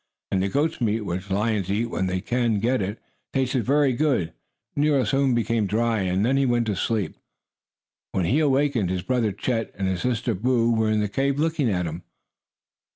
And 0.31 0.41
the 0.41 0.49
goat's 0.49 0.81
meat, 0.81 1.01
which 1.01 1.29
lions 1.29 1.71
eat 1.71 1.85
when 1.85 2.07
they 2.07 2.21
can 2.21 2.59
get 2.59 2.81
it, 2.81 2.99
tasted 3.33 3.65
very 3.65 3.93
good. 3.93 4.33
Nero 4.75 5.03
soon 5.03 5.35
became 5.35 5.67
dry 5.67 5.99
and 5.99 6.25
then 6.25 6.37
he 6.37 6.45
went 6.47 6.65
to 6.65 6.75
sleep. 6.75 7.15
When 8.11 8.25
he 8.25 8.39
awakened 8.39 8.89
his 8.89 9.03
brother 9.03 9.31
Chet 9.31 9.71
and 9.77 9.87
his 9.87 10.01
sister 10.01 10.33
Boo 10.33 10.71
were 10.73 10.89
in 10.89 11.01
the 11.01 11.07
cave 11.07 11.37
looking 11.37 11.69
at 11.69 11.85
him. 11.85 12.01